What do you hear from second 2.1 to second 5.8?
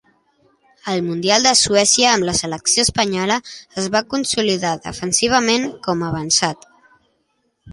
amb la selecció espanyola, es va consolidar defensivament